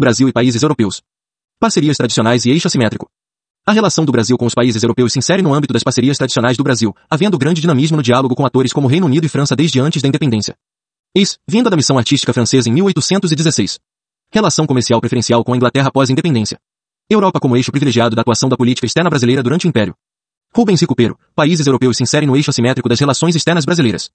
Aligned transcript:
Brasil 0.00 0.28
e 0.28 0.32
países 0.32 0.62
europeus. 0.62 1.02
Parcerias 1.58 1.96
tradicionais 1.96 2.44
e 2.44 2.50
eixo 2.50 2.68
assimétrico. 2.68 3.10
A 3.66 3.72
relação 3.72 4.04
do 4.04 4.12
Brasil 4.12 4.38
com 4.38 4.46
os 4.46 4.54
países 4.54 4.80
europeus 4.80 5.12
se 5.12 5.18
insere 5.18 5.42
no 5.42 5.52
âmbito 5.52 5.72
das 5.72 5.82
parcerias 5.82 6.16
tradicionais 6.16 6.56
do 6.56 6.62
Brasil, 6.62 6.94
havendo 7.10 7.36
grande 7.36 7.60
dinamismo 7.60 7.96
no 7.96 8.02
diálogo 8.02 8.36
com 8.36 8.46
atores 8.46 8.72
como 8.72 8.86
Reino 8.86 9.06
Unido 9.06 9.26
e 9.26 9.28
França 9.28 9.56
desde 9.56 9.80
antes 9.80 10.00
da 10.00 10.06
independência. 10.06 10.54
Eis, 11.12 11.36
vinda 11.48 11.68
da 11.68 11.74
missão 11.76 11.98
artística 11.98 12.32
francesa 12.32 12.68
em 12.68 12.72
1816. 12.74 13.80
Relação 14.32 14.68
comercial 14.68 15.00
preferencial 15.00 15.42
com 15.42 15.52
a 15.52 15.56
Inglaterra 15.56 15.88
após 15.88 16.08
a 16.08 16.12
independência. 16.12 16.60
Europa 17.10 17.40
como 17.40 17.56
eixo 17.56 17.72
privilegiado 17.72 18.14
da 18.14 18.22
atuação 18.22 18.48
da 18.48 18.56
política 18.56 18.86
externa 18.86 19.10
brasileira 19.10 19.42
durante 19.42 19.66
o 19.66 19.68
Império. 19.68 19.96
Rubens 20.54 20.80
Recupero, 20.80 21.18
países 21.34 21.66
europeus 21.66 21.96
se 21.96 22.04
inserem 22.04 22.28
no 22.28 22.36
eixo 22.36 22.50
assimétrico 22.50 22.88
das 22.88 23.00
relações 23.00 23.34
externas 23.34 23.64
brasileiras. 23.64 24.12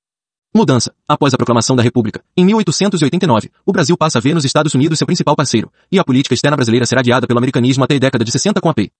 Mudança. 0.55 0.93
Após 1.07 1.33
a 1.33 1.38
proclamação 1.38 1.75
da 1.75 1.81
República, 1.81 2.23
em 2.38 2.45
1889, 2.45 3.49
o 3.65 3.71
Brasil 3.71 3.97
passa 3.97 4.19
a 4.19 4.21
ver 4.21 4.36
nos 4.36 4.45
Estados 4.45 4.75
Unidos 4.75 4.99
seu 4.99 5.07
principal 5.07 5.36
parceiro, 5.36 5.71
e 5.91 5.97
a 5.97 6.04
política 6.04 6.36
externa 6.36 6.55
brasileira 6.55 6.86
será 6.86 7.01
guiada 7.01 7.25
pelo 7.25 7.39
americanismo 7.39 7.83
até 7.83 7.95
a 7.95 8.00
década 8.00 8.23
de 8.23 8.32
60 8.32 8.61
com 8.61 8.69
a 8.69 8.73
PEI. 8.73 8.92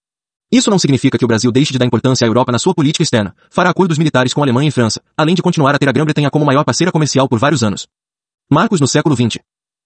Isso 0.50 0.68
não 0.68 0.80
significa 0.80 1.16
que 1.16 1.24
o 1.24 1.28
Brasil 1.28 1.52
deixe 1.52 1.72
de 1.72 1.78
dar 1.78 1.86
importância 1.86 2.26
à 2.26 2.28
Europa 2.28 2.50
na 2.50 2.58
sua 2.58 2.74
política 2.74 3.04
externa, 3.04 3.36
fará 3.50 3.70
acordos 3.70 3.98
militares 3.98 4.34
com 4.34 4.40
a 4.40 4.44
Alemanha 4.44 4.68
e 4.68 4.72
França, 4.72 5.00
além 5.16 5.36
de 5.36 5.42
continuar 5.42 5.76
a 5.76 5.78
ter 5.78 5.88
a 5.88 5.92
Grã-Bretanha 5.92 6.28
como 6.28 6.44
maior 6.44 6.64
parceira 6.64 6.90
comercial 6.90 7.28
por 7.28 7.38
vários 7.38 7.62
anos. 7.62 7.86
Marcos 8.50 8.80
no 8.80 8.88
século 8.88 9.14
XX. 9.14 9.38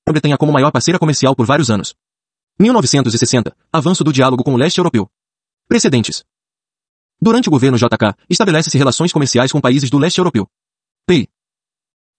Grã-Bretanha 0.06 0.38
como 0.38 0.50
maior 0.50 0.70
parceira 0.70 0.98
comercial 0.98 1.36
por 1.36 1.44
vários 1.44 1.70
anos. 1.70 1.94
1960. 2.58 3.54
Avanço 3.70 4.02
do 4.02 4.12
diálogo 4.12 4.42
com 4.42 4.54
o 4.54 4.56
leste 4.56 4.78
europeu. 4.78 5.06
Precedentes. 5.68 6.24
Durante 7.20 7.48
o 7.48 7.50
governo 7.50 7.76
JK, 7.76 8.16
estabelece-se 8.28 8.78
relações 8.78 9.12
comerciais 9.12 9.52
com 9.52 9.60
países 9.60 9.90
do 9.90 9.98
leste 9.98 10.16
europeu. 10.16 10.48
PEI. 11.06 11.28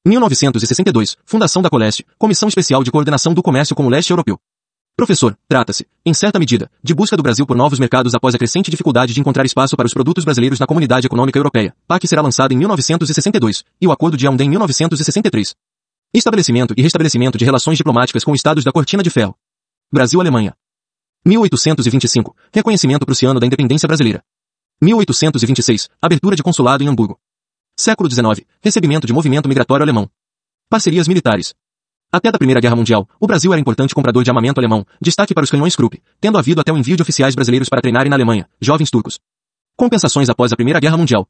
1962, 0.06 1.18
Fundação 1.26 1.62
da 1.62 1.70
Coleste, 1.70 2.06
Comissão 2.18 2.48
Especial 2.48 2.84
de 2.84 2.92
Coordenação 2.92 3.34
do 3.34 3.44
Comércio 3.44 3.76
com 3.76 3.86
o 3.86 3.90
Leste 3.90 4.12
Europeu. 4.12 4.40
Professor, 4.96 5.38
trata-se, 5.48 5.86
em 6.06 6.14
certa 6.14 6.40
medida, 6.40 6.72
de 6.82 6.94
busca 6.94 7.18
do 7.18 7.24
Brasil 7.24 7.46
por 7.46 7.56
novos 7.56 7.80
mercados 7.80 8.16
após 8.16 8.34
a 8.34 8.38
crescente 8.38 8.72
dificuldade 8.72 9.14
de 9.14 9.20
encontrar 9.20 9.46
espaço 9.46 9.76
para 9.76 9.86
os 9.86 9.94
produtos 9.94 10.24
brasileiros 10.24 10.60
na 10.60 10.66
Comunidade 10.66 11.08
Econômica 11.08 11.38
Europeia. 11.38 11.76
PAC 11.88 12.08
será 12.08 12.22
lançado 12.22 12.54
em 12.54 12.58
1962, 12.58 13.64
e 13.80 13.88
o 13.88 13.92
Acordo 13.92 14.16
de 14.16 14.26
Yaoundé 14.26 14.46
em 14.46 14.50
1963. 14.50 15.56
Estabelecimento 16.14 16.74
e 16.78 16.82
restabelecimento 16.82 17.38
de 17.38 17.46
relações 17.46 17.78
diplomáticas 17.78 18.24
com 18.24 18.34
estados 18.34 18.64
da 18.64 18.72
Cortina 18.72 19.04
de 19.04 19.10
Ferro. 19.10 19.36
Brasil-Alemanha. 19.92 20.56
1825, 21.26 22.36
reconhecimento 22.54 23.06
prussiano 23.06 23.40
da 23.40 23.46
independência 23.46 23.88
brasileira. 23.88 24.24
1826, 24.82 25.90
abertura 26.02 26.36
de 26.36 26.44
consulado 26.44 26.84
em 26.84 26.88
Hamburgo. 26.88 27.20
Século 27.80 28.12
XIX. 28.12 28.46
Recebimento 28.62 29.08
de 29.08 29.14
movimento 29.14 29.48
migratório 29.48 29.84
alemão. 29.84 30.10
Parcerias 30.70 31.08
militares. 31.08 31.54
Até 32.12 32.30
da 32.30 32.38
Primeira 32.38 32.60
Guerra 32.60 32.76
Mundial, 32.76 33.08
o 33.18 33.26
Brasil 33.26 33.54
era 33.54 33.62
importante 33.62 33.96
comprador 33.96 34.22
de 34.22 34.30
armamento 34.30 34.60
alemão, 34.60 34.86
destaque 35.02 35.34
para 35.34 35.46
os 35.46 35.50
canhões 35.50 35.78
Krupp, 35.78 36.04
tendo 36.20 36.38
havido 36.38 36.60
até 36.60 36.74
o 36.74 36.78
envio 36.78 36.98
de 36.98 37.04
oficiais 37.04 37.36
brasileiros 37.36 37.70
para 37.70 37.80
treinarem 37.80 38.10
na 38.10 38.18
Alemanha, 38.18 38.50
jovens 38.60 38.90
turcos. 38.92 39.18
Compensações 39.78 40.30
após 40.30 40.52
a 40.52 40.58
Primeira 40.58 40.78
Guerra 40.82 40.98
Mundial. 40.98 41.26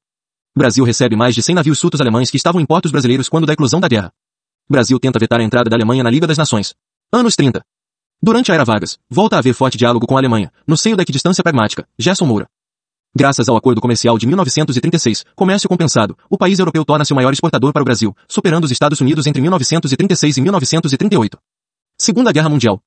Brasil 0.58 0.83
recebe 0.83 1.16
mais 1.16 1.36
de 1.36 1.44
100 1.44 1.53
navios 1.53 1.77
sutos 1.77 2.02
alemães 2.02 2.31
que 2.31 2.38
estavam 2.38 2.59
em 2.59 2.66
portos 2.66 2.92
brasileiros 2.92 3.30
quando 3.30 3.45
da 3.45 3.53
eclosão 3.53 3.80
da 3.80 3.88
guerra. 3.88 4.11
Brasil 4.67 5.00
tenta 5.00 5.20
vetar 5.20 5.39
a 5.39 5.44
entrada 5.44 5.70
da 5.70 5.75
Alemanha 5.75 6.03
na 6.03 6.09
Liga 6.09 6.25
das 6.25 6.39
Nações. 6.39 6.73
Anos 7.14 7.36
30. 7.36 7.61
Durante 8.20 8.52
a 8.52 8.55
Era 8.55 8.66
Vargas, 8.66 8.97
volta 9.08 9.36
a 9.36 9.39
haver 9.39 9.53
forte 9.53 9.77
diálogo 9.77 10.08
com 10.08 10.17
a 10.17 10.20
Alemanha, 10.20 10.52
no 10.66 10.75
seio 10.75 10.97
da 10.97 11.03
equidistância 11.03 11.44
pragmática, 11.44 11.88
Gerson 11.95 12.25
Moura. 12.25 12.50
Graças 13.15 13.49
ao 13.49 13.57
acordo 13.57 13.81
comercial 13.81 14.19
de 14.19 14.27
1936, 14.27 15.25
comércio 15.35 15.67
compensado, 15.67 16.15
o 16.29 16.38
país 16.38 16.59
europeu 16.59 16.85
torna-se 16.85 17.11
o 17.11 17.15
maior 17.15 17.33
exportador 17.33 17.73
para 17.73 17.81
o 17.81 17.85
Brasil, 17.85 18.15
superando 18.27 18.65
os 18.65 18.71
Estados 18.71 19.02
Unidos 19.02 19.25
entre 19.25 19.41
1936 19.41 20.38
e 20.38 20.41
1938. 20.41 21.37
Segunda 21.97 22.31
Guerra 22.31 22.49
Mundial. 22.49 22.80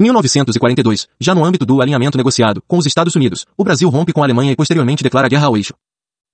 1942, 0.00 1.06
já 1.20 1.34
no 1.34 1.44
âmbito 1.44 1.66
do 1.66 1.82
alinhamento 1.82 2.16
negociado 2.16 2.62
com 2.66 2.78
os 2.78 2.86
Estados 2.86 3.14
Unidos, 3.14 3.44
o 3.58 3.64
Brasil 3.64 3.88
rompe 3.90 4.12
com 4.12 4.22
a 4.22 4.24
Alemanha 4.24 4.52
e 4.52 4.56
posteriormente 4.56 5.02
declara 5.02 5.28
guerra 5.28 5.48
ao 5.48 5.56
eixo. 5.56 5.74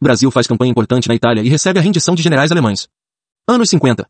Brasil 0.00 0.30
faz 0.30 0.46
campanha 0.46 0.70
importante 0.70 1.08
na 1.08 1.14
Itália 1.14 1.42
e 1.42 1.48
recebe 1.48 1.80
a 1.80 1.82
rendição 1.82 2.14
de 2.14 2.22
generais 2.22 2.52
alemães. 2.52 2.88
Anos 3.48 3.68
50. 3.70 4.06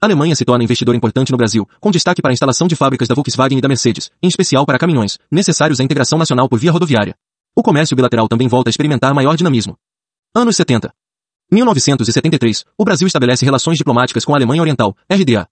A 0.00 0.06
Alemanha 0.06 0.36
se 0.36 0.44
torna 0.44 0.62
investidor 0.62 0.94
importante 0.94 1.32
no 1.32 1.36
Brasil, 1.36 1.68
com 1.80 1.90
destaque 1.90 2.22
para 2.22 2.30
a 2.30 2.32
instalação 2.32 2.68
de 2.68 2.76
fábricas 2.76 3.08
da 3.08 3.14
Volkswagen 3.14 3.58
e 3.58 3.60
da 3.60 3.68
Mercedes, 3.68 4.10
em 4.22 4.28
especial 4.28 4.64
para 4.64 4.78
caminhões, 4.78 5.18
necessários 5.30 5.80
à 5.80 5.84
integração 5.84 6.18
nacional 6.18 6.48
por 6.48 6.58
via 6.58 6.70
rodoviária. 6.70 7.16
O 7.54 7.62
comércio 7.62 7.96
bilateral 7.96 8.28
também 8.28 8.48
volta 8.48 8.68
a 8.68 8.72
experimentar 8.72 9.12
maior 9.12 9.36
dinamismo. 9.36 9.76
Anos 10.34 10.56
70. 10.56 10.92
1973, 11.50 12.64
o 12.78 12.84
Brasil 12.84 13.06
estabelece 13.06 13.44
relações 13.44 13.76
diplomáticas 13.76 14.24
com 14.24 14.32
a 14.32 14.36
Alemanha 14.36 14.62
Oriental, 14.62 14.96
RDA. 15.10 15.48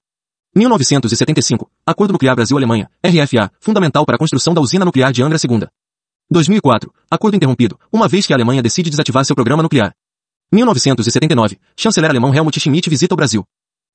1975, 0.55 1.71
Acordo 1.85 2.13
Nuclear 2.13 2.37
Brasil-Alemanha, 2.37 2.89
RFA, 3.05 3.51
fundamental 3.61 4.07
para 4.07 4.15
a 4.15 4.19
construção 4.19 4.55
da 4.55 4.61
usina 4.61 4.85
nuclear 4.85 5.13
de 5.13 5.23
Angra 5.23 5.39
II. 5.39 5.67
2004, 6.31 6.93
acordo 7.11 7.37
interrompido, 7.37 7.79
uma 7.93 8.07
vez 8.07 8.27
que 8.27 8.33
a 8.33 8.37
Alemanha 8.37 8.63
decide 8.63 8.91
desativar 8.91 9.25
seu 9.25 9.35
programa 9.35 9.63
nuclear. 9.63 9.93
1979, 10.53 11.59
chanceler 11.77 12.11
alemão 12.11 12.35
Helmut 12.35 12.59
Schmidt 12.61 12.89
visita 12.89 13.15
o 13.15 13.17
Brasil. 13.17 13.45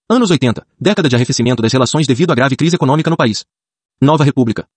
Anos 0.09 0.29
80, 0.29 0.65
década 0.79 1.07
de 1.07 1.15
arrefecimento 1.15 1.61
das 1.61 1.71
relações 1.71 2.05
devido 2.05 2.31
à 2.31 2.35
grave 2.35 2.55
crise 2.55 2.75
econômica 2.75 3.09
no 3.09 3.17
país. 3.17 3.45
Nova 4.01 4.23
República. 4.23 4.67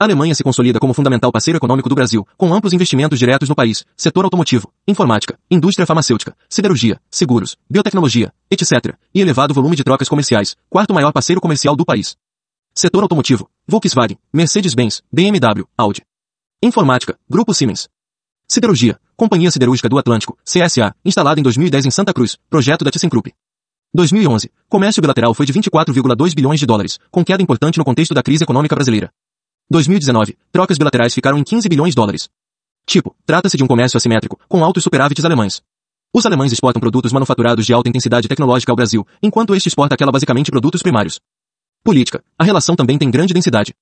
A 0.00 0.04
Alemanha 0.04 0.34
se 0.34 0.42
consolida 0.42 0.80
como 0.80 0.94
fundamental 0.94 1.30
parceiro 1.30 1.58
econômico 1.58 1.86
do 1.86 1.94
Brasil, 1.94 2.26
com 2.38 2.54
amplos 2.54 2.72
investimentos 2.72 3.18
diretos 3.18 3.50
no 3.50 3.54
país, 3.54 3.84
setor 3.94 4.24
automotivo, 4.24 4.72
informática, 4.88 5.38
indústria 5.50 5.84
farmacêutica, 5.84 6.34
siderurgia, 6.48 6.98
seguros, 7.10 7.54
biotecnologia, 7.68 8.32
etc., 8.50 8.96
e 9.14 9.20
elevado 9.20 9.52
volume 9.52 9.76
de 9.76 9.84
trocas 9.84 10.08
comerciais, 10.08 10.56
quarto 10.70 10.94
maior 10.94 11.12
parceiro 11.12 11.38
comercial 11.38 11.76
do 11.76 11.84
país. 11.84 12.16
Setor 12.74 13.02
automotivo, 13.02 13.50
Volkswagen, 13.68 14.16
Mercedes-Benz, 14.32 15.02
BMW, 15.12 15.68
Audi. 15.76 16.00
Informática, 16.62 17.18
Grupo 17.28 17.52
Siemens. 17.52 17.86
Siderurgia, 18.48 18.98
Companhia 19.18 19.50
Siderúrgica 19.50 19.86
do 19.90 19.98
Atlântico, 19.98 20.38
CSA, 20.46 20.94
instalada 21.04 21.40
em 21.40 21.42
2010 21.42 21.84
em 21.84 21.90
Santa 21.90 22.14
Cruz, 22.14 22.38
projeto 22.48 22.86
da 22.86 22.90
ThyssenKrupp. 22.90 23.34
2011, 23.92 24.50
comércio 24.66 25.02
bilateral 25.02 25.34
foi 25.34 25.44
de 25.44 25.52
24,2 25.52 26.34
bilhões 26.34 26.58
de 26.58 26.64
dólares, 26.64 26.98
com 27.10 27.22
queda 27.22 27.42
importante 27.42 27.76
no 27.76 27.84
contexto 27.84 28.14
da 28.14 28.22
crise 28.22 28.44
econômica 28.44 28.74
brasileira. 28.74 29.12
2019, 29.70 30.36
trocas 30.50 30.76
bilaterais 30.76 31.14
ficaram 31.14 31.38
em 31.38 31.44
15 31.44 31.68
bilhões 31.68 31.90
de 31.90 31.94
dólares. 31.94 32.28
Tipo, 32.84 33.14
trata-se 33.24 33.56
de 33.56 33.62
um 33.62 33.68
comércio 33.68 33.96
assimétrico, 33.96 34.36
com 34.48 34.64
altos 34.64 34.82
superávites 34.82 35.24
alemães. 35.24 35.62
Os 36.12 36.26
alemães 36.26 36.52
exportam 36.52 36.80
produtos 36.80 37.12
manufaturados 37.12 37.64
de 37.64 37.72
alta 37.72 37.88
intensidade 37.88 38.26
tecnológica 38.26 38.72
ao 38.72 38.76
Brasil, 38.76 39.06
enquanto 39.22 39.54
este 39.54 39.68
exporta 39.68 39.94
aquela 39.94 40.10
basicamente 40.10 40.50
produtos 40.50 40.82
primários. 40.82 41.20
Política. 41.84 42.20
A 42.36 42.42
relação 42.42 42.74
também 42.74 42.98
tem 42.98 43.08
grande 43.12 43.32
densidade. 43.32 43.72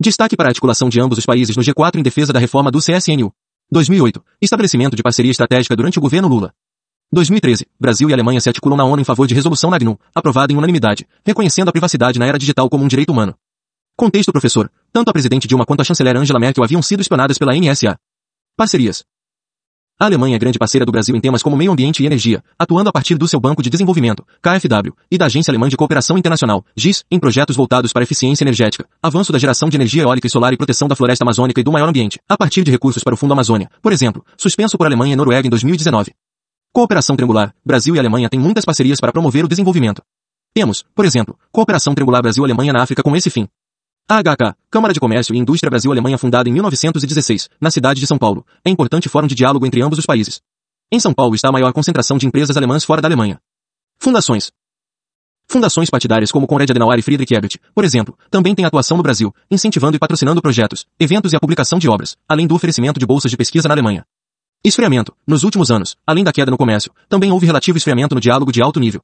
Destaque 0.00 0.36
para 0.36 0.48
a 0.48 0.50
articulação 0.50 0.88
de 0.88 1.00
ambos 1.00 1.18
os 1.18 1.26
países 1.26 1.56
no 1.56 1.62
G4 1.62 2.00
em 2.00 2.02
defesa 2.02 2.32
da 2.32 2.40
reforma 2.40 2.68
do 2.68 2.80
CSNU. 2.80 3.32
2008. 3.70 4.20
Estabelecimento 4.42 4.96
de 4.96 5.04
parceria 5.04 5.30
estratégica 5.30 5.76
durante 5.76 6.00
o 6.00 6.02
governo 6.02 6.26
Lula. 6.26 6.52
2013. 7.12 7.64
Brasil 7.78 8.10
e 8.10 8.12
Alemanha 8.12 8.40
se 8.40 8.48
articulam 8.48 8.76
na 8.76 8.84
ONU 8.84 9.00
em 9.00 9.04
favor 9.04 9.28
de 9.28 9.34
resolução 9.34 9.70
na 9.70 9.78
GNU, 9.78 9.98
aprovada 10.12 10.52
em 10.52 10.56
unanimidade, 10.56 11.06
reconhecendo 11.24 11.68
a 11.68 11.72
privacidade 11.72 12.18
na 12.18 12.26
era 12.26 12.38
digital 12.38 12.68
como 12.68 12.82
um 12.82 12.88
direito 12.88 13.12
humano. 13.12 13.36
Contexto 13.98 14.30
professor. 14.30 14.70
Tanto 14.92 15.08
a 15.08 15.12
presidente 15.12 15.48
Dilma 15.48 15.66
quanto 15.66 15.80
a 15.80 15.84
chanceler 15.84 16.16
Angela 16.16 16.38
Merkel 16.38 16.62
haviam 16.62 16.80
sido 16.80 17.00
espionadas 17.00 17.36
pela 17.36 17.52
NSA. 17.52 17.98
Parcerias. 18.56 19.02
A 19.98 20.04
Alemanha 20.04 20.36
é 20.36 20.38
grande 20.38 20.56
parceira 20.56 20.86
do 20.86 20.92
Brasil 20.92 21.16
em 21.16 21.20
temas 21.20 21.42
como 21.42 21.56
meio 21.56 21.72
ambiente 21.72 22.04
e 22.04 22.06
energia, 22.06 22.40
atuando 22.56 22.88
a 22.88 22.92
partir 22.92 23.18
do 23.18 23.26
seu 23.26 23.40
Banco 23.40 23.60
de 23.60 23.68
Desenvolvimento, 23.68 24.24
KfW, 24.40 24.94
e 25.10 25.18
da 25.18 25.26
Agência 25.26 25.50
Alemã 25.50 25.68
de 25.68 25.76
Cooperação 25.76 26.16
Internacional, 26.16 26.64
GIS, 26.76 27.04
em 27.10 27.18
projetos 27.18 27.56
voltados 27.56 27.92
para 27.92 28.04
eficiência 28.04 28.44
energética, 28.44 28.88
avanço 29.02 29.32
da 29.32 29.38
geração 29.40 29.68
de 29.68 29.76
energia 29.76 30.04
eólica 30.04 30.28
e 30.28 30.30
solar 30.30 30.52
e 30.52 30.56
proteção 30.56 30.86
da 30.86 30.94
floresta 30.94 31.24
amazônica 31.24 31.60
e 31.60 31.64
do 31.64 31.72
maior 31.72 31.88
ambiente, 31.88 32.20
a 32.28 32.38
partir 32.38 32.62
de 32.62 32.70
recursos 32.70 33.02
para 33.02 33.14
o 33.14 33.16
Fundo 33.16 33.32
Amazônia, 33.32 33.68
por 33.82 33.92
exemplo, 33.92 34.24
suspenso 34.36 34.78
por 34.78 34.86
Alemanha 34.86 35.14
e 35.14 35.16
Noruega 35.16 35.48
em 35.48 35.50
2019. 35.50 36.14
Cooperação 36.72 37.16
triangular. 37.16 37.52
Brasil 37.66 37.96
e 37.96 37.98
Alemanha 37.98 38.28
têm 38.28 38.38
muitas 38.38 38.64
parcerias 38.64 39.00
para 39.00 39.10
promover 39.10 39.44
o 39.44 39.48
desenvolvimento. 39.48 40.00
Temos, 40.54 40.84
por 40.94 41.04
exemplo, 41.04 41.36
cooperação 41.50 41.96
triangular 41.96 42.22
Brasil-Alemanha 42.22 42.72
na 42.72 42.84
África 42.84 43.02
com 43.02 43.16
esse 43.16 43.28
fim. 43.28 43.48
A 44.10 44.22
HK, 44.22 44.56
Câmara 44.70 44.94
de 44.94 45.00
Comércio 45.00 45.34
e 45.34 45.38
Indústria 45.38 45.68
Brasil-Alemanha 45.68 46.16
fundada 46.16 46.48
em 46.48 46.52
1916, 46.54 47.50
na 47.60 47.70
cidade 47.70 48.00
de 48.00 48.06
São 48.06 48.16
Paulo, 48.16 48.42
é 48.64 48.70
importante 48.70 49.06
fórum 49.06 49.26
de 49.26 49.34
diálogo 49.34 49.66
entre 49.66 49.82
ambos 49.82 49.98
os 49.98 50.06
países. 50.06 50.40
Em 50.90 50.98
São 50.98 51.12
Paulo 51.12 51.34
está 51.34 51.50
a 51.50 51.52
maior 51.52 51.74
concentração 51.74 52.16
de 52.16 52.26
empresas 52.26 52.56
alemãs 52.56 52.84
fora 52.84 53.02
da 53.02 53.08
Alemanha. 53.08 53.38
Fundações. 54.00 54.50
Fundações 55.46 55.90
partidárias 55.90 56.32
como 56.32 56.46
Konrad 56.46 56.70
Adenauer 56.70 56.98
e 56.98 57.02
Friedrich 57.02 57.34
Ebert, 57.34 57.56
por 57.74 57.84
exemplo, 57.84 58.16
também 58.30 58.54
têm 58.54 58.64
atuação 58.64 58.96
no 58.96 59.02
Brasil, 59.02 59.30
incentivando 59.50 59.98
e 59.98 59.98
patrocinando 59.98 60.40
projetos, 60.40 60.86
eventos 60.98 61.34
e 61.34 61.36
a 61.36 61.40
publicação 61.40 61.78
de 61.78 61.86
obras, 61.86 62.16
além 62.26 62.46
do 62.46 62.54
oferecimento 62.54 62.98
de 62.98 63.04
bolsas 63.04 63.30
de 63.30 63.36
pesquisa 63.36 63.68
na 63.68 63.74
Alemanha. 63.74 64.06
Esfriamento. 64.64 65.14
Nos 65.26 65.44
últimos 65.44 65.70
anos, 65.70 65.98
além 66.06 66.24
da 66.24 66.32
queda 66.32 66.50
no 66.50 66.56
comércio, 66.56 66.90
também 67.10 67.30
houve 67.30 67.44
relativo 67.44 67.76
esfriamento 67.76 68.14
no 68.14 68.22
diálogo 68.22 68.52
de 68.52 68.62
alto 68.62 68.80
nível. 68.80 69.02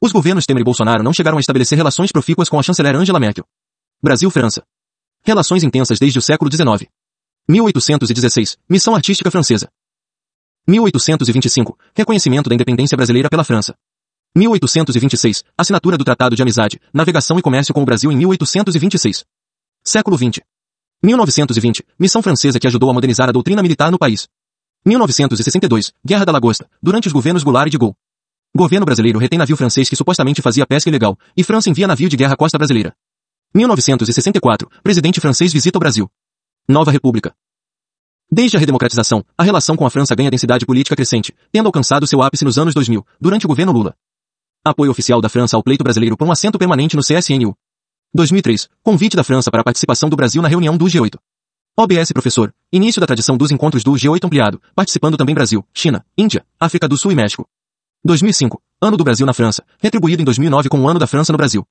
Os 0.00 0.12
governos 0.12 0.46
Temer 0.46 0.62
e 0.62 0.64
Bolsonaro 0.64 1.02
não 1.02 1.12
chegaram 1.12 1.36
a 1.36 1.40
estabelecer 1.40 1.76
relações 1.76 2.10
profícuas 2.10 2.48
com 2.48 2.58
a 2.58 2.62
chanceler 2.62 2.96
Angela 2.96 3.20
Merkel. 3.20 3.44
Brasil-França. 4.02 4.62
Relações 5.24 5.64
intensas 5.64 5.98
desde 5.98 6.18
o 6.18 6.22
século 6.22 6.50
XIX. 6.50 6.90
1816. 7.48 8.58
Missão 8.68 8.94
artística 8.94 9.30
francesa. 9.30 9.68
1825. 10.68 11.78
Reconhecimento 11.94 12.48
da 12.48 12.54
independência 12.54 12.96
brasileira 12.96 13.30
pela 13.30 13.42
França. 13.42 13.74
1826. 14.36 15.42
Assinatura 15.56 15.96
do 15.96 16.04
Tratado 16.04 16.36
de 16.36 16.42
Amizade, 16.42 16.78
Navegação 16.92 17.38
e 17.38 17.42
Comércio 17.42 17.72
com 17.72 17.82
o 17.82 17.86
Brasil 17.86 18.12
em 18.12 18.16
1826. 18.16 19.24
Século 19.82 20.16
XX. 20.18 20.40
1920, 21.02 21.84
missão 21.98 22.22
francesa 22.22 22.58
que 22.58 22.66
ajudou 22.66 22.90
a 22.90 22.94
modernizar 22.94 23.28
a 23.28 23.32
doutrina 23.32 23.62
militar 23.62 23.90
no 23.90 23.98
país. 23.98 24.28
1962, 24.84 25.92
Guerra 26.04 26.24
da 26.24 26.32
Lagosta, 26.32 26.68
durante 26.82 27.06
os 27.06 27.12
governos 27.12 27.42
Goulart 27.42 27.68
e 27.68 27.70
de 27.70 27.78
Gaulle. 27.78 27.94
Governo 28.54 28.86
brasileiro 28.86 29.18
retém 29.18 29.38
navio 29.38 29.56
francês 29.56 29.88
que 29.88 29.96
supostamente 29.96 30.42
fazia 30.42 30.66
pesca 30.66 30.88
ilegal, 30.88 31.18
e 31.36 31.42
França 31.42 31.70
envia 31.70 31.86
navio 31.86 32.08
de 32.08 32.16
guerra 32.16 32.34
à 32.34 32.36
costa 32.36 32.58
brasileira. 32.58 32.94
1964, 33.56 34.68
presidente 34.82 35.18
francês 35.18 35.50
visita 35.50 35.78
o 35.78 35.80
Brasil. 35.80 36.10
Nova 36.68 36.90
República. 36.90 37.34
Desde 38.30 38.54
a 38.54 38.60
redemocratização, 38.60 39.24
a 39.38 39.42
relação 39.42 39.76
com 39.76 39.86
a 39.86 39.90
França 39.90 40.14
ganha 40.14 40.30
densidade 40.30 40.66
política 40.66 40.94
crescente, 40.94 41.34
tendo 41.50 41.64
alcançado 41.64 42.06
seu 42.06 42.20
ápice 42.20 42.44
nos 42.44 42.58
anos 42.58 42.74
2000, 42.74 43.06
durante 43.18 43.46
o 43.46 43.48
governo 43.48 43.72
Lula. 43.72 43.96
Apoio 44.62 44.90
oficial 44.90 45.22
da 45.22 45.30
França 45.30 45.56
ao 45.56 45.62
pleito 45.62 45.82
brasileiro 45.82 46.18
por 46.18 46.28
um 46.28 46.32
assento 46.32 46.58
permanente 46.58 46.96
no 46.96 47.02
CSNU. 47.02 47.56
2003, 48.12 48.68
convite 48.82 49.16
da 49.16 49.24
França 49.24 49.50
para 49.50 49.62
a 49.62 49.64
participação 49.64 50.10
do 50.10 50.16
Brasil 50.16 50.42
na 50.42 50.48
reunião 50.48 50.76
do 50.76 50.84
G8. 50.84 51.16
OBS 51.78 52.12
Professor, 52.12 52.54
início 52.70 53.00
da 53.00 53.06
tradição 53.06 53.38
dos 53.38 53.50
encontros 53.50 53.82
do 53.82 53.92
G8 53.92 54.22
ampliado, 54.22 54.60
participando 54.74 55.16
também 55.16 55.34
Brasil, 55.34 55.64
China, 55.72 56.04
Índia, 56.18 56.44
África 56.60 56.86
do 56.86 56.98
Sul 56.98 57.12
e 57.12 57.14
México. 57.14 57.48
2005, 58.04 58.60
ano 58.82 58.98
do 58.98 59.04
Brasil 59.04 59.24
na 59.24 59.32
França, 59.32 59.64
retribuído 59.78 60.20
em 60.20 60.26
2009 60.26 60.68
com 60.68 60.78
o 60.78 60.88
ano 60.88 60.98
da 60.98 61.06
França 61.06 61.32
no 61.32 61.38
Brasil. 61.38 61.66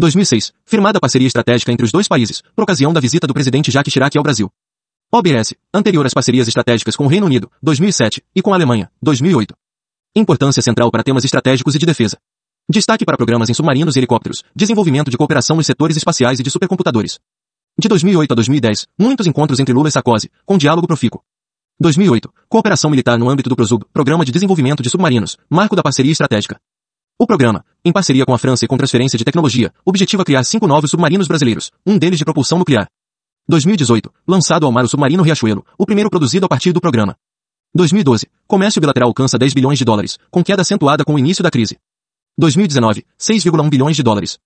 2006, 0.00 0.54
firmada 0.64 0.96
a 0.96 1.00
parceria 1.00 1.26
estratégica 1.26 1.70
entre 1.70 1.84
os 1.84 1.92
dois 1.92 2.08
países, 2.08 2.42
por 2.56 2.62
ocasião 2.62 2.90
da 2.90 3.00
visita 3.00 3.26
do 3.26 3.34
presidente 3.34 3.70
Jacques 3.70 3.92
Chirac 3.92 4.16
ao 4.16 4.24
Brasil. 4.24 4.50
OBS, 5.12 5.54
anterior 5.74 6.06
às 6.06 6.14
parcerias 6.14 6.48
estratégicas 6.48 6.96
com 6.96 7.04
o 7.04 7.06
Reino 7.06 7.26
Unido, 7.26 7.50
2007, 7.62 8.24
e 8.34 8.40
com 8.40 8.52
a 8.52 8.56
Alemanha, 8.56 8.90
2008. 9.02 9.54
Importância 10.16 10.62
central 10.62 10.90
para 10.90 11.02
temas 11.02 11.22
estratégicos 11.24 11.74
e 11.74 11.78
de 11.78 11.84
defesa. 11.84 12.16
Destaque 12.68 13.04
para 13.04 13.16
programas 13.16 13.50
em 13.50 13.54
submarinos 13.54 13.94
e 13.94 13.98
helicópteros, 13.98 14.42
desenvolvimento 14.56 15.10
de 15.10 15.18
cooperação 15.18 15.56
nos 15.56 15.66
setores 15.66 15.98
espaciais 15.98 16.40
e 16.40 16.42
de 16.42 16.50
supercomputadores. 16.50 17.18
De 17.78 17.86
2008 17.86 18.32
a 18.32 18.34
2010, 18.34 18.86
muitos 18.98 19.26
encontros 19.26 19.60
entre 19.60 19.74
Lula 19.74 19.88
e 19.90 19.92
Sarkozy, 19.92 20.30
com 20.46 20.56
diálogo 20.56 20.86
profícuo. 20.86 21.20
2008, 21.78 22.32
cooperação 22.48 22.90
militar 22.90 23.18
no 23.18 23.28
âmbito 23.28 23.50
do 23.50 23.56
PROSUB, 23.56 23.84
Programa 23.92 24.24
de 24.24 24.32
Desenvolvimento 24.32 24.82
de 24.82 24.88
Submarinos, 24.88 25.36
marco 25.50 25.76
da 25.76 25.82
parceria 25.82 26.12
estratégica. 26.12 26.58
O 27.22 27.26
programa, 27.26 27.62
em 27.84 27.92
parceria 27.92 28.24
com 28.24 28.32
a 28.32 28.38
França 28.38 28.64
e 28.64 28.68
com 28.68 28.78
transferência 28.78 29.18
de 29.18 29.26
tecnologia, 29.26 29.70
objetiva 29.84 30.24
criar 30.24 30.42
cinco 30.42 30.66
novos 30.66 30.90
submarinos 30.90 31.28
brasileiros, 31.28 31.70
um 31.86 31.98
deles 31.98 32.18
de 32.18 32.24
propulsão 32.24 32.58
nuclear. 32.58 32.88
2018, 33.46 34.10
lançado 34.26 34.64
ao 34.64 34.72
mar 34.72 34.84
o 34.84 34.88
submarino 34.88 35.22
Riachuelo, 35.22 35.62
o 35.76 35.84
primeiro 35.84 36.08
produzido 36.08 36.46
a 36.46 36.48
partir 36.48 36.72
do 36.72 36.80
programa. 36.80 37.14
2012, 37.74 38.26
comércio 38.46 38.80
bilateral 38.80 39.10
alcança 39.10 39.36
10 39.36 39.52
bilhões 39.52 39.78
de 39.78 39.84
dólares, 39.84 40.18
com 40.30 40.42
queda 40.42 40.62
acentuada 40.62 41.04
com 41.04 41.12
o 41.12 41.18
início 41.18 41.42
da 41.44 41.50
crise. 41.50 41.76
2019, 42.38 43.04
6,1 43.18 43.68
bilhões 43.68 43.96
de 43.96 44.02
dólares. 44.02 44.38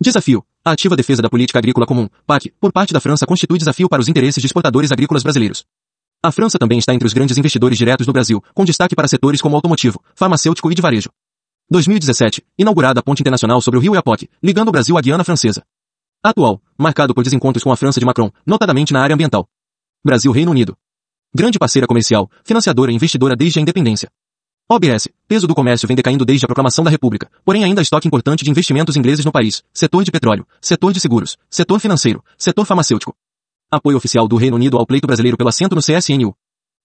Desafio. 0.00 0.42
A 0.64 0.70
ativa 0.70 0.96
defesa 0.96 1.20
da 1.20 1.28
política 1.28 1.58
agrícola 1.58 1.84
comum, 1.84 2.08
PAC, 2.26 2.54
por 2.58 2.72
parte 2.72 2.94
da 2.94 3.00
França 3.00 3.26
constitui 3.26 3.58
desafio 3.58 3.86
para 3.86 4.00
os 4.00 4.08
interesses 4.08 4.40
de 4.40 4.46
exportadores 4.46 4.90
agrícolas 4.90 5.22
brasileiros. 5.22 5.66
A 6.22 6.32
França 6.32 6.58
também 6.58 6.78
está 6.78 6.94
entre 6.94 7.06
os 7.06 7.12
grandes 7.12 7.36
investidores 7.36 7.76
diretos 7.76 8.06
no 8.06 8.14
Brasil, 8.14 8.42
com 8.54 8.64
destaque 8.64 8.96
para 8.96 9.06
setores 9.06 9.42
como 9.42 9.56
automotivo, 9.56 10.02
farmacêutico 10.14 10.72
e 10.72 10.74
de 10.74 10.80
varejo. 10.80 11.10
2017, 11.70 12.44
inaugurada 12.58 13.00
a 13.00 13.02
ponte 13.02 13.22
internacional 13.22 13.60
sobre 13.60 13.78
o 13.78 13.80
rio 13.80 13.94
Eapoque, 13.94 14.28
ligando 14.42 14.68
o 14.68 14.72
Brasil 14.72 14.98
à 14.98 15.00
Guiana 15.00 15.24
Francesa. 15.24 15.64
Atual, 16.22 16.60
marcado 16.78 17.14
por 17.14 17.24
desencontros 17.24 17.64
com 17.64 17.72
a 17.72 17.76
França 17.76 17.98
de 17.98 18.04
Macron, 18.04 18.30
notadamente 18.46 18.92
na 18.92 19.02
área 19.02 19.14
ambiental. 19.14 19.48
Brasil-Reino 20.04 20.50
Unido. 20.50 20.76
Grande 21.34 21.58
parceira 21.58 21.86
comercial, 21.86 22.30
financiadora 22.44 22.92
e 22.92 22.94
investidora 22.94 23.34
desde 23.34 23.58
a 23.58 23.62
independência. 23.62 24.10
OBS, 24.70 25.08
peso 25.26 25.46
do 25.46 25.54
comércio 25.54 25.88
vem 25.88 25.96
decaindo 25.96 26.24
desde 26.24 26.44
a 26.44 26.48
proclamação 26.48 26.84
da 26.84 26.90
República, 26.90 27.30
porém 27.44 27.64
ainda 27.64 27.82
estoque 27.82 28.06
importante 28.06 28.44
de 28.44 28.50
investimentos 28.50 28.96
ingleses 28.96 29.24
no 29.24 29.32
país, 29.32 29.62
setor 29.72 30.04
de 30.04 30.10
petróleo, 30.10 30.46
setor 30.60 30.92
de 30.92 31.00
seguros, 31.00 31.36
setor 31.50 31.80
financeiro, 31.80 32.22
setor 32.36 32.66
farmacêutico. 32.66 33.14
Apoio 33.70 33.96
oficial 33.96 34.28
do 34.28 34.36
Reino 34.36 34.56
Unido 34.56 34.76
ao 34.76 34.86
pleito 34.86 35.06
brasileiro 35.06 35.36
pelo 35.36 35.48
assento 35.48 35.74
no 35.74 35.82
CSNU. 35.82 36.34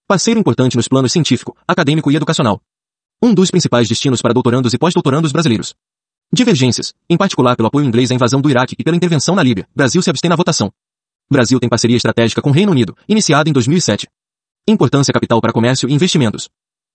Parceiro 0.06 0.40
importante 0.40 0.76
nos 0.76 0.88
planos 0.88 1.12
científico, 1.12 1.56
acadêmico 1.68 2.10
e 2.10 2.16
educacional. 2.16 2.60
Um 3.22 3.34
dos 3.34 3.50
principais 3.50 3.86
destinos 3.86 4.22
para 4.22 4.32
doutorandos 4.32 4.72
e 4.72 4.78
pós-doutorandos 4.78 5.30
brasileiros. 5.30 5.74
Divergências, 6.32 6.94
em 7.08 7.18
particular 7.18 7.54
pelo 7.54 7.68
apoio 7.68 7.84
inglês 7.84 8.10
à 8.10 8.14
invasão 8.14 8.40
do 8.40 8.48
Iraque 8.48 8.74
e 8.78 8.82
pela 8.82 8.96
intervenção 8.96 9.34
na 9.34 9.42
Líbia, 9.42 9.68
Brasil 9.76 10.00
se 10.00 10.08
abstém 10.08 10.30
na 10.30 10.36
votação. 10.36 10.72
Brasil 11.30 11.60
tem 11.60 11.68
parceria 11.68 11.98
estratégica 11.98 12.40
com 12.40 12.48
o 12.48 12.52
Reino 12.52 12.72
Unido, 12.72 12.96
iniciada 13.06 13.50
em 13.50 13.52
2007. 13.52 14.08
Importância 14.66 15.12
capital 15.12 15.38
para 15.38 15.52
comércio 15.52 15.86
e 15.86 15.92
investimentos. 15.92 16.48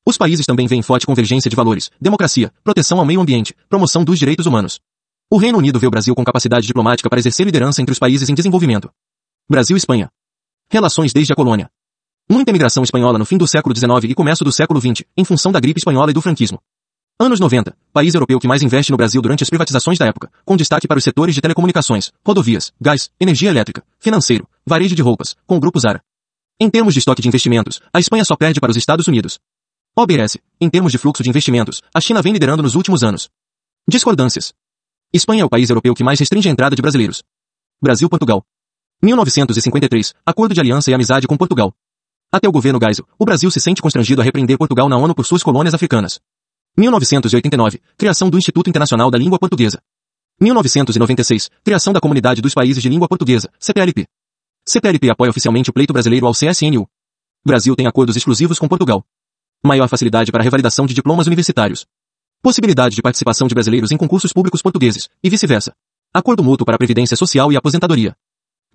Os 0.03 0.17
países 0.17 0.47
também 0.47 0.65
veem 0.65 0.81
forte 0.81 1.05
convergência 1.05 1.47
de 1.47 1.55
valores, 1.55 1.91
democracia, 2.01 2.51
proteção 2.63 2.97
ao 2.97 3.05
meio 3.05 3.21
ambiente, 3.21 3.55
promoção 3.69 4.03
dos 4.03 4.17
direitos 4.17 4.47
humanos. 4.47 4.79
O 5.29 5.37
Reino 5.37 5.59
Unido 5.59 5.79
vê 5.79 5.85
o 5.85 5.91
Brasil 5.91 6.15
com 6.15 6.23
capacidade 6.23 6.65
diplomática 6.65 7.07
para 7.07 7.19
exercer 7.19 7.45
liderança 7.45 7.83
entre 7.83 7.93
os 7.93 7.99
países 7.99 8.29
em 8.29 8.33
desenvolvimento. 8.33 8.89
Brasil 9.47 9.75
e 9.75 9.79
Espanha. 9.79 10.09
Relações 10.71 11.13
desde 11.13 11.33
a 11.33 11.35
colônia. 11.35 11.69
Muita 12.27 12.49
imigração 12.49 12.81
espanhola 12.81 13.19
no 13.19 13.25
fim 13.25 13.37
do 13.37 13.47
século 13.47 13.75
XIX 13.75 14.11
e 14.11 14.15
começo 14.15 14.43
do 14.43 14.51
século 14.51 14.81
XX, 14.81 15.05
em 15.15 15.23
função 15.23 15.51
da 15.51 15.59
gripe 15.59 15.79
espanhola 15.79 16.09
e 16.09 16.13
do 16.13 16.23
franquismo. 16.23 16.59
Anos 17.19 17.39
90, 17.39 17.77
país 17.93 18.15
europeu 18.15 18.39
que 18.39 18.47
mais 18.47 18.63
investe 18.63 18.91
no 18.91 18.97
Brasil 18.97 19.21
durante 19.21 19.43
as 19.43 19.49
privatizações 19.49 19.99
da 19.99 20.07
época, 20.07 20.31
com 20.43 20.57
destaque 20.57 20.87
para 20.87 20.97
os 20.97 21.03
setores 21.03 21.35
de 21.35 21.41
telecomunicações, 21.41 22.11
rodovias, 22.25 22.73
gás, 22.81 23.11
energia 23.19 23.51
elétrica, 23.51 23.83
financeiro, 23.99 24.49
varejo 24.65 24.95
de 24.95 25.03
roupas, 25.03 25.35
com 25.45 25.55
o 25.55 25.59
Grupo 25.59 25.79
Zara. 25.79 26.01
Em 26.59 26.67
termos 26.67 26.95
de 26.95 26.99
estoque 26.99 27.21
de 27.21 27.27
investimentos, 27.27 27.79
a 27.93 27.99
Espanha 27.99 28.25
só 28.25 28.35
perde 28.35 28.59
para 28.59 28.71
os 28.71 28.77
Estados 28.77 29.07
Unidos. 29.07 29.37
OBS, 29.95 30.39
em 30.59 30.67
termos 30.67 30.91
de 30.91 30.97
fluxo 30.97 31.21
de 31.21 31.29
investimentos, 31.29 31.79
a 31.93 32.01
China 32.01 32.23
vem 32.23 32.33
liderando 32.33 32.63
nos 32.63 32.73
últimos 32.73 33.03
anos. 33.03 33.29
Discordâncias. 33.87 34.51
Espanha 35.13 35.43
é 35.43 35.45
o 35.45 35.49
país 35.49 35.69
europeu 35.69 35.93
que 35.93 36.03
mais 36.03 36.19
restringe 36.19 36.49
a 36.49 36.51
entrada 36.51 36.75
de 36.75 36.81
brasileiros. 36.81 37.21
Brasil-Portugal. 37.79 38.43
1953, 39.03 40.15
Acordo 40.25 40.55
de 40.55 40.59
Aliança 40.59 40.89
e 40.89 40.93
Amizade 40.95 41.27
com 41.27 41.37
Portugal. 41.37 41.71
Até 42.35 42.49
o 42.49 42.51
governo 42.51 42.77
Geisel, 42.83 43.07
o 43.17 43.23
Brasil 43.23 43.49
se 43.49 43.61
sente 43.61 43.81
constrangido 43.81 44.19
a 44.19 44.23
repreender 44.25 44.57
Portugal 44.57 44.89
na 44.89 44.97
ONU 44.97 45.15
por 45.15 45.25
suas 45.25 45.41
colônias 45.41 45.73
africanas. 45.73 46.19
1989, 46.77 47.81
criação 47.97 48.29
do 48.29 48.37
Instituto 48.37 48.69
Internacional 48.69 49.09
da 49.09 49.17
Língua 49.17 49.39
Portuguesa. 49.39 49.81
1996, 50.41 51.49
criação 51.63 51.93
da 51.93 52.01
Comunidade 52.01 52.41
dos 52.41 52.53
Países 52.53 52.83
de 52.83 52.89
Língua 52.89 53.07
Portuguesa, 53.07 53.49
CPLP. 53.57 54.05
CPLP 54.67 55.09
apoia 55.09 55.29
oficialmente 55.29 55.69
o 55.69 55.73
pleito 55.73 55.93
brasileiro 55.93 56.27
ao 56.27 56.33
CSNU. 56.33 56.85
Brasil 57.45 57.73
tem 57.73 57.87
acordos 57.87 58.17
exclusivos 58.17 58.59
com 58.59 58.67
Portugal. 58.67 59.05
Maior 59.63 59.87
facilidade 59.87 60.29
para 60.29 60.41
a 60.41 60.43
revalidação 60.43 60.85
de 60.85 60.93
diplomas 60.93 61.27
universitários. 61.27 61.85
Possibilidade 62.41 62.97
de 62.97 63.01
participação 63.01 63.47
de 63.47 63.55
brasileiros 63.55 63.93
em 63.93 63.97
concursos 63.97 64.33
públicos 64.33 64.61
portugueses, 64.61 65.07
e 65.23 65.29
vice-versa. 65.29 65.73
Acordo 66.13 66.43
mútuo 66.43 66.65
para 66.65 66.77
Previdência 66.77 67.15
Social 67.15 67.49
e 67.53 67.55
Aposentadoria. 67.55 68.13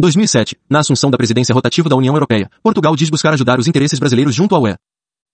2007, 0.00 0.58
na 0.69 0.79
assunção 0.79 1.11
da 1.11 1.19
presidência 1.19 1.55
rotativa 1.55 1.87
da 1.87 1.94
União 1.94 2.14
Europeia, 2.14 2.50
Portugal 2.62 2.97
diz 2.97 3.11
buscar 3.11 3.35
ajudar 3.35 3.61
os 3.61 3.69
interesses 3.69 3.99
brasileiros 3.99 4.35
junto 4.35 4.57
à 4.57 4.59
UE. 4.59 4.75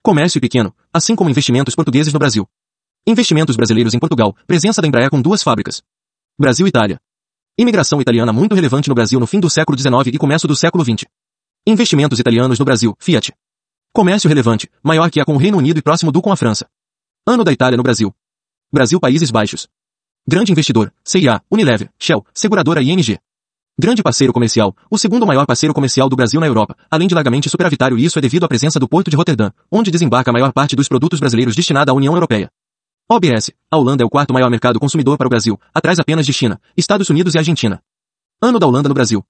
Comércio 0.02 0.40
pequeno, 0.40 0.75
assim 0.92 1.14
como 1.14 1.30
investimentos 1.30 1.76
portugueses 1.76 2.12
no 2.12 2.18
Brasil. 2.18 2.49
Investimentos 3.06 3.54
brasileiros 3.54 3.94
em 3.94 4.00
Portugal, 4.00 4.35
presença 4.44 4.82
da 4.82 4.88
Embraer 4.88 5.08
com 5.08 5.23
duas 5.23 5.40
fábricas. 5.40 5.82
Brasil 6.37 6.66
e 6.66 6.68
Itália. 6.68 6.99
Imigração 7.56 8.00
italiana 8.00 8.32
muito 8.32 8.56
relevante 8.56 8.88
no 8.88 8.94
Brasil 8.96 9.20
no 9.20 9.26
fim 9.26 9.38
do 9.38 9.49
século 9.49 9.78
XIX 9.78 10.12
e 10.12 10.18
começo 10.18 10.49
do 10.49 10.56
século 10.56 10.85
XX. 10.85 11.06
Investimentos 11.64 12.18
italianos 12.18 12.58
no 12.58 12.64
Brasil, 12.64 12.96
Fiat. 12.99 13.32
Comércio 13.92 14.28
relevante, 14.28 14.68
maior 14.82 15.08
que 15.12 15.20
a 15.20 15.25
com 15.25 15.35
o 15.35 15.38
Reino 15.38 15.58
Unido 15.58 15.78
e 15.78 15.82
próximo 15.82 16.11
do 16.11 16.20
com 16.20 16.32
a 16.32 16.37
França. 16.37 16.66
Ano 17.25 17.44
da 17.44 17.52
Itália 17.52 17.76
no 17.76 17.85
Brasil. 17.85 18.12
Brasil 18.73 18.99
Países 18.99 19.30
Baixos. 19.30 19.68
Grande 20.26 20.50
investidor, 20.50 20.92
CIA, 21.04 21.40
Unilever, 21.49 21.88
Shell, 22.00 22.26
seguradora 22.35 22.82
ING. 22.82 23.16
Grande 23.78 24.02
parceiro 24.02 24.33
comercial, 24.33 24.75
o 24.90 24.97
segundo 24.97 25.26
maior 25.26 25.45
parceiro 25.45 25.75
comercial 25.75 26.09
do 26.09 26.16
Brasil 26.16 26.40
na 26.40 26.47
Europa, 26.47 26.75
além 26.90 27.06
de 27.06 27.14
largamente 27.14 27.50
superavitário 27.50 27.99
e 27.99 28.06
isso 28.06 28.18
é 28.18 28.23
devido 28.23 28.45
à 28.45 28.49
presença 28.49 28.80
do 28.80 28.88
Porto 28.88 29.11
de 29.11 29.16
Roterdã, 29.16 29.50
onde 29.71 29.90
desembarca 29.90 30.30
a 30.30 30.33
maior 30.33 30.50
parte 30.50 30.75
dos 30.75 30.88
produtos 30.88 31.21
brasileiros 31.21 31.54
destinada 31.54 31.92
à 31.92 31.95
União 31.95 32.14
Europeia. 32.14 32.50
OBS, 33.06 33.50
a 33.71 33.76
Holanda 33.76 34.02
é 34.02 34.06
o 34.06 34.09
quarto 34.09 34.33
maior 34.33 34.49
mercado 34.49 34.80
consumidor 34.80 35.18
para 35.18 35.26
o 35.26 35.28
Brasil, 35.28 35.61
atrás 35.75 35.99
apenas 35.99 36.25
de 36.25 36.33
China, 36.33 36.59
Estados 36.75 37.11
Unidos 37.11 37.35
e 37.35 37.38
Argentina. 37.38 37.83
Ano 38.40 38.59
da 38.59 38.66
Holanda 38.66 38.88
no 38.88 38.95
Brasil. 38.95 39.23